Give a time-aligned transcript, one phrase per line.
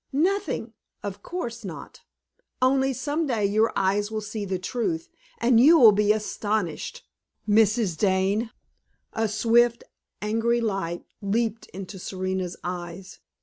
[0.13, 0.73] "Nothing
[1.03, 2.01] of course not.
[2.59, 7.05] Only some day your eyes will see the truth, and you will be astonished,
[7.47, 7.95] Mrs.
[7.99, 8.49] Dane!"
[9.13, 9.83] A swift,
[10.19, 13.19] angry light leaped into Serena's eyes.